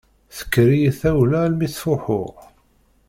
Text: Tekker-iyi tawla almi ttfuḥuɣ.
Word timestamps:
Tekker-iyi 0.35 0.91
tawla 0.99 1.37
almi 1.45 1.67
ttfuḥuɣ. 1.69 2.33